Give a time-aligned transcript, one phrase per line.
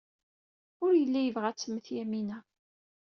[0.83, 2.37] Ur yelli yebɣa ad temmet Yamina.